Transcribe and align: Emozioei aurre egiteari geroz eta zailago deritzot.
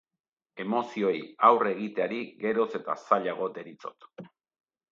Emozioei 0.63 1.19
aurre 1.49 1.75
egiteari 1.77 2.23
geroz 2.47 2.67
eta 2.81 2.99
zailago 3.07 3.53
deritzot. 3.61 4.13